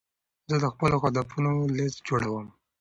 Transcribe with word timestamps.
زه 0.49 0.55
د 0.63 0.65
خپلو 0.73 0.95
هدفونو 1.03 1.51
لیست 1.77 1.99
جوړوم. 2.07 2.47